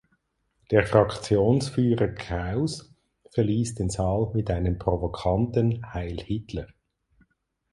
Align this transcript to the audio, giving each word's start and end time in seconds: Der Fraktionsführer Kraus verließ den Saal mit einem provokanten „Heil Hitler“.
Der 0.71 0.87
Fraktionsführer 0.87 2.07
Kraus 2.07 2.91
verließ 3.35 3.75
den 3.75 3.91
Saal 3.91 4.31
mit 4.33 4.49
einem 4.49 4.79
provokanten 4.79 5.93
„Heil 5.93 6.17
Hitler“. 6.19 6.65